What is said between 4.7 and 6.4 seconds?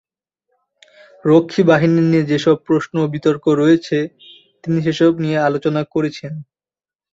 সেসব নিয়ে আলোচনা করেছেন।